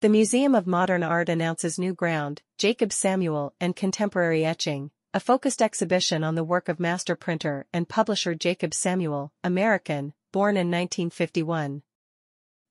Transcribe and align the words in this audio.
The 0.00 0.08
Museum 0.08 0.54
of 0.54 0.64
Modern 0.64 1.02
Art 1.02 1.28
announces 1.28 1.76
new 1.76 1.92
ground, 1.92 2.42
Jacob 2.56 2.92
Samuel 2.92 3.52
and 3.58 3.74
Contemporary 3.74 4.44
Etching, 4.44 4.92
a 5.12 5.18
focused 5.18 5.60
exhibition 5.60 6.22
on 6.22 6.36
the 6.36 6.44
work 6.44 6.68
of 6.68 6.78
master 6.78 7.16
printer 7.16 7.66
and 7.72 7.88
publisher 7.88 8.36
Jacob 8.36 8.74
Samuel, 8.74 9.32
American, 9.42 10.14
born 10.30 10.56
in 10.56 10.70
1951. 10.70 11.82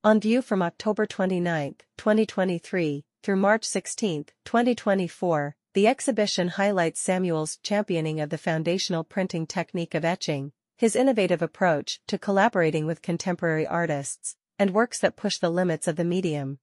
On 0.05 0.19
view 0.21 0.41
from 0.41 0.61
October 0.61 1.05
29, 1.05 1.75
2023, 1.97 3.03
through 3.23 3.35
March 3.35 3.65
16, 3.65 4.27
2024, 4.45 5.57
the 5.73 5.85
exhibition 5.85 6.47
highlights 6.47 7.01
Samuel's 7.01 7.57
championing 7.57 8.21
of 8.21 8.29
the 8.29 8.37
foundational 8.37 9.03
printing 9.03 9.45
technique 9.45 9.93
of 9.93 10.05
etching, 10.05 10.53
his 10.77 10.95
innovative 10.95 11.41
approach 11.41 11.99
to 12.07 12.17
collaborating 12.17 12.85
with 12.85 13.01
contemporary 13.01 13.67
artists, 13.67 14.37
and 14.57 14.73
works 14.73 14.99
that 14.99 15.17
push 15.17 15.39
the 15.39 15.49
limits 15.49 15.89
of 15.89 15.97
the 15.97 16.05
medium. 16.05 16.59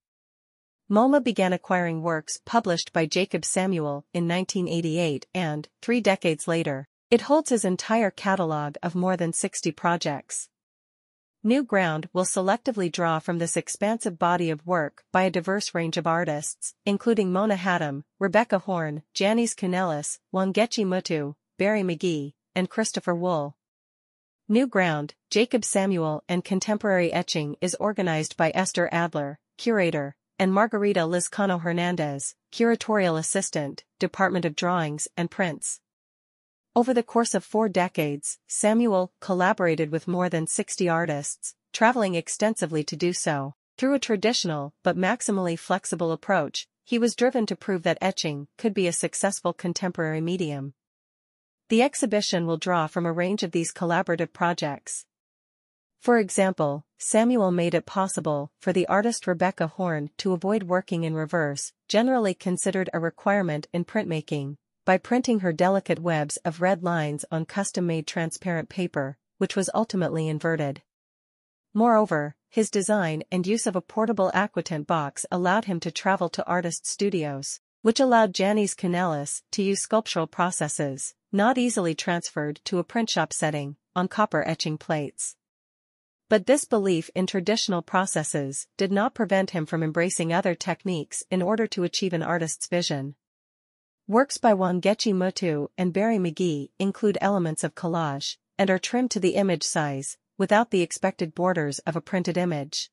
MoMA 0.91 1.25
began 1.25 1.55
acquiring 1.55 2.03
works 2.03 2.39
published 2.45 2.93
by 2.93 3.07
Jacob 3.07 3.43
Samuel 3.47 4.05
in 4.13 4.29
1988 4.29 5.27
and, 5.35 5.67
three 5.81 6.03
decades 6.03 6.47
later, 6.47 6.89
it 7.11 7.23
holds 7.23 7.49
his 7.49 7.65
entire 7.65 8.11
catalog 8.11 8.77
of 8.83 8.95
more 8.95 9.17
than 9.17 9.33
60 9.33 9.73
projects. 9.73 10.51
New 11.43 11.63
Ground 11.63 12.11
will 12.13 12.25
selectively 12.25 12.93
draw 12.93 13.19
from 13.19 13.39
this 13.39 13.57
expansive 13.57 14.19
body 14.19 14.51
of 14.51 14.67
work 14.67 15.05
by 15.11 15.23
a 15.23 15.31
diverse 15.31 15.75
range 15.75 15.97
of 15.97 16.07
artists, 16.07 16.75
including 16.85 17.33
Mona 17.33 17.57
Hatoum, 17.57 18.05
Rebecca 18.19 18.59
Horn, 18.59 19.03
Jannis 19.15 19.55
Kounellis, 19.55 20.19
Wangechi 20.35 20.85
Mutu, 20.85 21.35
Barry 21.59 21.83
McGee, 21.83 22.35
and 22.55 22.69
Christopher 22.69 23.15
Wool. 23.15 23.57
New 24.49 24.67
Ground, 24.67 25.15
Jacob 25.31 25.65
Samuel 25.65 26.23
and 26.29 26.45
Contemporary 26.45 27.11
Etching 27.11 27.57
is 27.63 27.75
organized 27.77 28.37
by 28.37 28.53
Esther 28.55 28.91
Adler, 28.93 29.39
curator, 29.57 30.15
and 30.39 30.53
Margarita 30.53 31.01
Lizcano 31.01 31.61
Hernandez, 31.61 32.35
curatorial 32.53 33.19
assistant, 33.19 33.85
Department 33.99 34.45
of 34.45 34.57
Drawings 34.57 35.09
and 35.17 35.31
Prints. 35.31 35.81
Over 36.77 36.93
the 36.93 37.03
course 37.05 37.35
of 37.35 37.45
four 37.45 37.69
decades, 37.69 38.39
Samuel 38.49 39.13
collaborated 39.21 39.93
with 39.93 40.09
more 40.09 40.29
than 40.29 40.47
60 40.47 40.89
artists, 40.89 41.55
traveling 41.73 42.15
extensively 42.17 42.83
to 42.85 42.97
do 42.97 43.13
so. 43.13 43.55
Through 43.79 43.95
a 43.95 44.01
traditional 44.01 44.75
but 44.83 44.97
maximally 44.97 45.59
flexible 45.59 46.13
approach, 46.13 46.69
he 46.85 46.99
was 46.99 47.17
driven 47.17 47.47
to 47.47 47.57
prove 47.57 47.83
that 47.85 47.99
etching 48.01 48.49
could 48.59 48.75
be 48.75 48.87
a 48.87 48.93
successful 48.93 49.53
contemporary 49.53 50.21
medium. 50.21 50.75
The 51.69 51.83
exhibition 51.83 52.47
will 52.47 52.57
draw 52.57 52.87
from 52.87 53.07
a 53.07 53.13
range 53.13 53.43
of 53.43 53.53
these 53.53 53.73
collaborative 53.73 54.33
projects. 54.33 55.07
For 56.05 56.19
example, 56.19 56.85
Samuel 56.99 57.51
made 57.51 57.73
it 57.73 57.87
possible 57.87 58.53
for 58.61 58.75
the 58.75 58.87
artist 58.89 59.27
Rebecca 59.27 59.69
Horn 59.69 60.11
to 60.19 60.35
avoid 60.35 60.65
working 60.65 61.03
in 61.03 61.15
reverse, 61.15 61.73
generally 61.89 62.35
considered 62.35 62.91
a 62.93 63.01
requirement 63.01 63.69
in 63.73 63.87
printmaking, 63.87 64.59
by 64.85 64.99
printing 64.99 65.41
her 65.41 65.51
delicate 65.51 65.99
webs 65.99 66.37
of 66.45 66.61
red 66.61 66.83
lines 66.83 67.25
on 67.31 67.47
custom-made 67.47 68.07
transparent 68.07 68.69
paper, 68.69 69.17
which 69.39 69.57
was 69.57 69.71
ultimately 69.73 70.29
inverted. 70.29 70.83
Moreover, 71.73 72.37
his 72.51 72.69
design 72.69 73.23
and 73.33 73.47
use 73.47 73.67
of 73.67 73.75
a 73.75 73.81
portable 73.81 74.31
aquatint 74.35 74.87
box 74.87 75.25
allowed 75.33 75.65
him 75.65 75.81
to 75.81 75.91
travel 75.91 76.29
to 76.29 76.47
artist 76.47 76.87
studios, 76.87 77.61
which 77.81 77.99
allowed 77.99 78.35
Jannis 78.35 78.77
Kounellis 78.77 79.41
to 79.53 79.63
use 79.63 79.81
sculptural 79.81 80.27
processes, 80.27 81.15
not 81.33 81.57
easily 81.57 81.95
transferred 81.95 82.61
to 82.65 82.79
a 82.79 82.85
print 82.85 83.09
shop 83.09 83.33
setting, 83.33 83.77
on 83.97 84.07
copper 84.07 84.47
etching 84.47 84.77
plates. 84.77 85.37
But 86.29 86.47
this 86.47 86.65
belief 86.65 87.11
in 87.15 87.27
traditional 87.27 87.83
processes 87.83 88.67
did 88.77 88.91
not 88.91 89.15
prevent 89.15 89.51
him 89.51 89.67
from 89.67 89.83
embracing 89.83 90.33
other 90.33 90.55
techniques 90.55 91.23
in 91.31 91.43
order 91.43 91.67
to 91.67 91.85
achieve 91.85 92.15
an 92.15 92.23
artist's 92.23 92.67
vision. 92.67 93.15
Works 94.09 94.39
by 94.39 94.53
Wangechi 94.55 95.13
Mutu 95.13 95.69
and 95.77 95.93
Barry 95.93 96.19
McGee 96.19 96.71
include 96.79 97.19
elements 97.21 97.63
of 97.63 97.75
collage, 97.75 98.39
and 98.59 98.71
are 98.71 98.79
trimmed 98.79 99.11
to 99.11 99.21
the 99.21 99.35
image 99.35 99.63
size, 99.63 100.17
without 100.39 100.71
the 100.71 100.83
expected 100.83 101.35
borders 101.35 101.79
of 101.81 101.95
a 101.95 102.01
printed 102.01 102.37
image. 102.39 102.91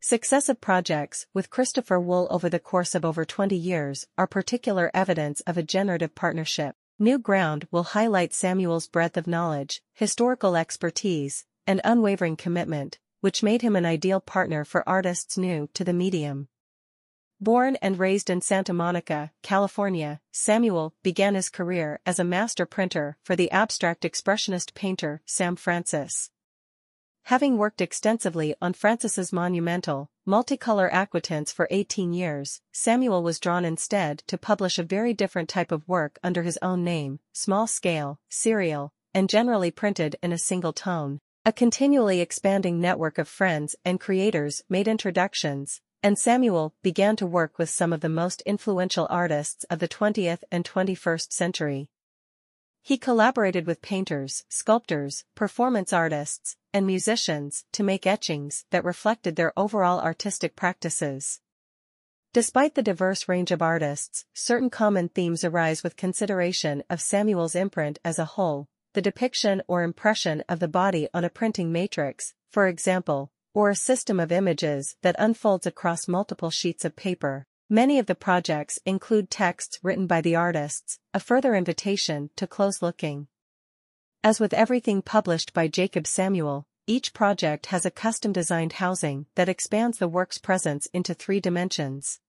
Successive 0.00 0.60
projects 0.60 1.26
with 1.32 1.48
Christopher 1.48 1.98
Wool 1.98 2.28
over 2.30 2.50
the 2.50 2.60
course 2.60 2.94
of 2.94 3.06
over 3.06 3.24
20 3.24 3.56
years 3.56 4.06
are 4.18 4.26
particular 4.26 4.90
evidence 4.92 5.40
of 5.40 5.56
a 5.56 5.62
generative 5.62 6.14
partnership. 6.14 6.76
New 6.98 7.18
Ground 7.18 7.66
will 7.70 7.84
highlight 7.84 8.34
Samuel's 8.34 8.86
breadth 8.86 9.16
of 9.16 9.26
knowledge, 9.26 9.82
historical 9.94 10.56
expertise, 10.56 11.46
and 11.66 11.80
unwavering 11.84 12.36
commitment, 12.36 12.98
which 13.20 13.42
made 13.42 13.62
him 13.62 13.76
an 13.76 13.86
ideal 13.86 14.20
partner 14.20 14.64
for 14.64 14.88
artists 14.88 15.38
new 15.38 15.68
to 15.74 15.84
the 15.84 15.92
medium. 15.92 16.48
Born 17.40 17.76
and 17.82 17.98
raised 17.98 18.30
in 18.30 18.40
Santa 18.40 18.72
Monica, 18.72 19.32
California, 19.42 20.20
Samuel 20.32 20.94
began 21.02 21.34
his 21.34 21.48
career 21.48 22.00
as 22.06 22.18
a 22.18 22.24
master 22.24 22.64
printer 22.64 23.16
for 23.22 23.34
the 23.36 23.50
abstract 23.50 24.02
expressionist 24.04 24.74
painter 24.74 25.20
Sam 25.26 25.56
Francis. 25.56 26.30
Having 27.24 27.56
worked 27.56 27.80
extensively 27.80 28.54
on 28.60 28.74
Francis's 28.74 29.32
monumental, 29.32 30.10
multicolor 30.28 30.90
aquatints 30.92 31.52
for 31.52 31.66
18 31.70 32.12
years, 32.12 32.60
Samuel 32.72 33.22
was 33.22 33.40
drawn 33.40 33.64
instead 33.64 34.22
to 34.26 34.36
publish 34.36 34.78
a 34.78 34.82
very 34.82 35.14
different 35.14 35.48
type 35.48 35.72
of 35.72 35.88
work 35.88 36.18
under 36.22 36.42
his 36.42 36.58
own 36.60 36.84
name, 36.84 37.20
small-scale, 37.32 38.20
serial, 38.28 38.92
and 39.14 39.30
generally 39.30 39.70
printed 39.70 40.16
in 40.22 40.32
a 40.32 40.38
single 40.38 40.74
tone. 40.74 41.18
A 41.46 41.52
continually 41.52 42.22
expanding 42.22 42.80
network 42.80 43.18
of 43.18 43.28
friends 43.28 43.76
and 43.84 44.00
creators 44.00 44.62
made 44.70 44.88
introductions, 44.88 45.82
and 46.02 46.18
Samuel 46.18 46.74
began 46.82 47.16
to 47.16 47.26
work 47.26 47.58
with 47.58 47.68
some 47.68 47.92
of 47.92 48.00
the 48.00 48.08
most 48.08 48.40
influential 48.46 49.06
artists 49.10 49.64
of 49.64 49.78
the 49.78 49.86
20th 49.86 50.42
and 50.50 50.64
21st 50.64 51.32
century. 51.34 51.90
He 52.80 52.96
collaborated 52.96 53.66
with 53.66 53.82
painters, 53.82 54.44
sculptors, 54.48 55.26
performance 55.34 55.92
artists, 55.92 56.56
and 56.72 56.86
musicians 56.86 57.66
to 57.72 57.82
make 57.82 58.06
etchings 58.06 58.64
that 58.70 58.82
reflected 58.82 59.36
their 59.36 59.52
overall 59.54 60.00
artistic 60.00 60.56
practices. 60.56 61.42
Despite 62.32 62.74
the 62.74 62.82
diverse 62.82 63.28
range 63.28 63.50
of 63.50 63.60
artists, 63.60 64.24
certain 64.32 64.70
common 64.70 65.10
themes 65.10 65.44
arise 65.44 65.82
with 65.82 65.98
consideration 65.98 66.82
of 66.88 67.02
Samuel's 67.02 67.54
imprint 67.54 67.98
as 68.02 68.18
a 68.18 68.24
whole, 68.24 68.68
the 68.94 69.02
depiction 69.02 69.60
or 69.68 69.82
impression 69.82 70.42
of 70.48 70.60
the 70.60 70.68
body 70.68 71.08
on 71.12 71.24
a 71.24 71.30
printing 71.30 71.70
matrix, 71.70 72.32
for 72.50 72.66
example, 72.66 73.30
or 73.52 73.68
a 73.68 73.76
system 73.76 74.18
of 74.18 74.32
images 74.32 74.96
that 75.02 75.16
unfolds 75.18 75.66
across 75.66 76.08
multiple 76.08 76.50
sheets 76.50 76.84
of 76.84 76.96
paper. 76.96 77.46
Many 77.68 77.98
of 77.98 78.06
the 78.06 78.14
projects 78.14 78.78
include 78.86 79.30
texts 79.30 79.78
written 79.82 80.06
by 80.06 80.20
the 80.20 80.36
artists, 80.36 80.98
a 81.12 81.20
further 81.20 81.54
invitation 81.54 82.30
to 82.36 82.46
close 82.46 82.82
looking. 82.82 83.26
As 84.22 84.38
with 84.38 84.54
everything 84.54 85.02
published 85.02 85.52
by 85.52 85.68
Jacob 85.68 86.06
Samuel, 86.06 86.66
each 86.86 87.14
project 87.14 87.66
has 87.66 87.84
a 87.84 87.90
custom-designed 87.90 88.74
housing 88.74 89.26
that 89.34 89.48
expands 89.48 89.98
the 89.98 90.08
work's 90.08 90.38
presence 90.38 90.86
into 90.92 91.14
three 91.14 91.40
dimensions. 91.40 92.20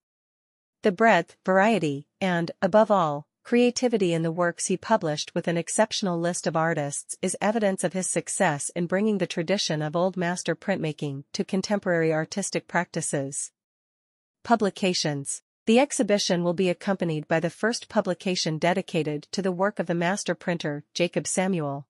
The 0.82 0.92
breadth, 0.92 1.36
variety, 1.46 2.08
and, 2.22 2.52
above 2.62 2.90
all, 2.90 3.28
creativity 3.46 4.12
in 4.12 4.24
the 4.24 4.32
works 4.32 4.66
he 4.66 4.76
published 4.76 5.36
with 5.36 5.48
an 5.48 5.56
exceptional 5.56 6.20
list 6.20 6.48
of 6.48 6.56
artists 6.56 7.16
is 7.22 7.38
evidence 7.40 7.84
of 7.84 7.94
his 7.94 8.10
success 8.10 8.72
in 8.76 8.88
bringing 8.88 9.20
the 9.20 9.28
tradition 9.28 9.84
of 9.84 9.96
old 9.96 10.18
master 10.18 10.56
printmaking 10.56 11.24
to 11.32 11.44
contemporary 11.44 12.12
artistic 12.12 12.68
practices. 12.68 13.52
Publications 14.44 15.44
the 15.68 15.80
exhibition 15.80 16.44
will 16.44 16.54
be 16.54 16.70
accompanied 16.70 17.28
by 17.28 17.40
the 17.40 17.50
first 17.50 17.90
publication 17.90 18.60
dedicated 18.60 19.28
to 19.32 19.42
the 19.42 19.52
work 19.52 19.80
of 19.80 19.88
the 19.88 19.96
master 19.96 20.36
printer, 20.36 20.84
Jacob 20.94 21.26
Samuel. 21.26 21.88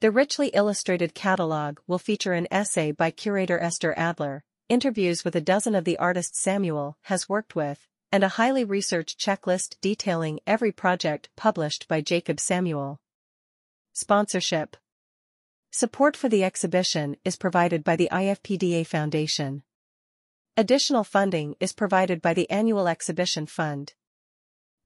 The 0.00 0.10
richly 0.10 0.48
illustrated 0.48 1.14
catalog 1.14 1.78
will 1.86 1.98
feature 1.98 2.34
an 2.34 2.46
essay 2.50 2.92
by 2.92 3.10
curator 3.10 3.58
Esther 3.58 3.94
Adler, 3.96 4.44
interviews 4.68 5.24
with 5.24 5.34
a 5.34 5.40
dozen 5.40 5.74
of 5.74 5.84
the 5.84 5.96
artists 5.96 6.42
Samuel 6.42 6.98
has 7.02 7.26
worked 7.26 7.56
with, 7.56 7.88
and 8.14 8.22
a 8.22 8.38
highly 8.38 8.62
researched 8.62 9.18
checklist 9.18 9.74
detailing 9.80 10.38
every 10.46 10.70
project 10.70 11.28
published 11.34 11.88
by 11.88 12.00
Jacob 12.00 12.38
Samuel. 12.38 13.00
Sponsorship 13.92 14.76
Support 15.72 16.16
for 16.16 16.28
the 16.28 16.44
exhibition 16.44 17.16
is 17.24 17.34
provided 17.34 17.82
by 17.82 17.96
the 17.96 18.08
IFPDA 18.12 18.86
Foundation. 18.86 19.64
Additional 20.56 21.02
funding 21.02 21.56
is 21.58 21.72
provided 21.72 22.22
by 22.22 22.32
the 22.32 22.48
Annual 22.48 22.86
Exhibition 22.86 23.46
Fund. 23.46 23.94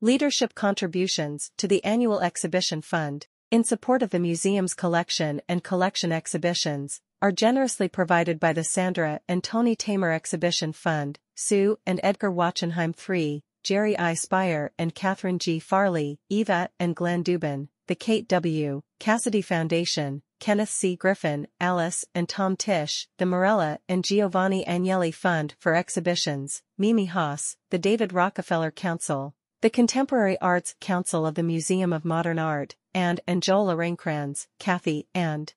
Leadership 0.00 0.54
contributions 0.54 1.50
to 1.58 1.68
the 1.68 1.84
Annual 1.84 2.20
Exhibition 2.20 2.80
Fund, 2.80 3.26
in 3.50 3.62
support 3.62 4.02
of 4.02 4.08
the 4.08 4.18
museum's 4.18 4.72
collection 4.72 5.42
and 5.46 5.62
collection 5.62 6.12
exhibitions, 6.12 7.02
are 7.20 7.30
generously 7.30 7.88
provided 7.88 8.40
by 8.40 8.54
the 8.54 8.64
Sandra 8.64 9.20
and 9.28 9.44
Tony 9.44 9.76
Tamer 9.76 10.12
Exhibition 10.12 10.72
Fund, 10.72 11.18
Sue 11.40 11.78
and 11.86 12.00
Edgar 12.02 12.32
Wachenheim 12.32 12.92
III, 12.98 13.44
Jerry 13.62 13.96
I. 13.96 14.14
Speyer 14.14 14.72
and 14.76 14.92
Katherine 14.92 15.38
G. 15.38 15.60
Farley, 15.60 16.18
Eva 16.28 16.68
and 16.80 16.96
Glenn 16.96 17.22
Dubin, 17.22 17.68
the 17.86 17.94
Kate 17.94 18.26
W. 18.26 18.82
Cassidy 18.98 19.40
Foundation, 19.40 20.22
Kenneth 20.40 20.68
C. 20.68 20.96
Griffin, 20.96 21.46
Alice 21.60 22.04
and 22.12 22.28
Tom 22.28 22.56
Tisch, 22.56 23.06
the 23.18 23.24
Marella 23.24 23.78
and 23.88 24.02
Giovanni 24.02 24.64
Agnelli 24.64 25.14
Fund 25.14 25.54
for 25.60 25.76
Exhibitions, 25.76 26.64
Mimi 26.76 27.04
Haas, 27.04 27.56
the 27.70 27.78
David 27.78 28.12
Rockefeller 28.12 28.72
Council, 28.72 29.36
the 29.60 29.70
Contemporary 29.70 30.36
Arts 30.40 30.74
Council 30.80 31.24
of 31.24 31.36
the 31.36 31.44
Museum 31.44 31.92
of 31.92 32.04
Modern 32.04 32.40
Art, 32.40 32.74
and 32.92 33.20
Anjola 33.28 33.76
Rainkranz, 33.76 34.48
Kathy, 34.58 35.06
and 35.14 35.54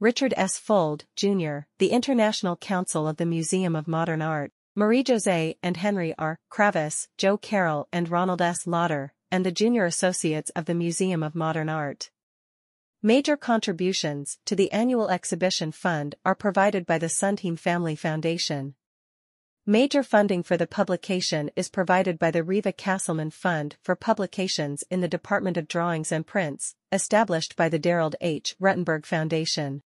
Richard 0.00 0.34
S. 0.36 0.58
Fuld, 0.58 1.04
Jr., 1.16 1.60
the 1.78 1.92
International 1.92 2.56
Council 2.56 3.08
of 3.08 3.16
the 3.16 3.24
Museum 3.24 3.74
of 3.74 3.88
Modern 3.88 4.20
Art, 4.20 4.52
Marie-José 4.74 5.56
and 5.62 5.76
Henry 5.76 6.14
R. 6.18 6.38
Kravis, 6.50 7.08
Jo 7.18 7.36
Carole 7.36 7.88
and 7.92 8.08
Ronald 8.08 8.40
S. 8.40 8.66
Lauder, 8.66 9.12
and 9.30 9.44
the 9.44 9.52
Junior 9.52 9.84
Associates 9.84 10.50
of 10.56 10.64
the 10.64 10.74
Museum 10.74 11.22
of 11.22 11.34
Modern 11.34 11.68
Art. 11.68 12.10
Major 13.02 13.36
contributions 13.36 14.38
to 14.46 14.54
the 14.56 14.72
annual 14.72 15.10
exhibition 15.10 15.72
fund 15.72 16.14
are 16.24 16.34
provided 16.34 16.86
by 16.86 16.98
the 16.98 17.08
Sondheim 17.08 17.56
Family 17.56 17.94
Foundation. 17.94 18.74
Major 19.64 20.02
funding 20.02 20.42
for 20.42 20.56
the 20.56 20.66
publication 20.66 21.48
is 21.54 21.70
provided 21.70 22.18
by 22.18 22.30
the 22.30 22.42
Riva 22.42 22.72
Castleman 22.72 23.30
Fund 23.30 23.76
for 23.80 23.94
publications 23.94 24.82
in 24.90 25.00
the 25.00 25.08
Department 25.08 25.56
of 25.56 25.68
Drawings 25.68 26.10
and 26.10 26.26
Prints, 26.26 26.74
established 26.90 27.54
by 27.56 27.68
the 27.68 27.78
Derald 27.78 28.16
H. 28.20 28.56
Ruttenberg 28.60 29.06
Foundation. 29.06 29.80